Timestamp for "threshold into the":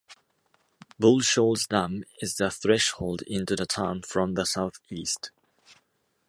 2.49-3.67